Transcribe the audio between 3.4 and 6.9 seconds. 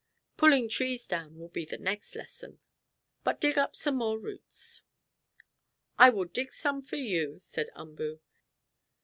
up some more roots." "I will dig some